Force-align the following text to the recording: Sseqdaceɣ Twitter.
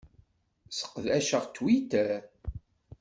Sseqdaceɣ 0.69 1.43
Twitter. 1.55 2.19